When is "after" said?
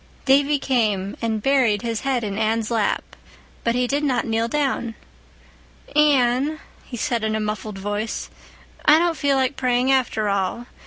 9.91-10.27